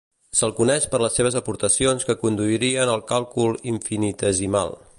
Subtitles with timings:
[0.37, 4.75] Se'l coneix per les seves aportacions que conduirien al càlcul infinitesimal.